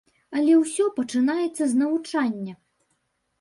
Але 0.37 0.53
ўсё 0.61 0.87
пачынаецца 0.99 1.63
з 1.75 1.79
навучання. 1.83 2.53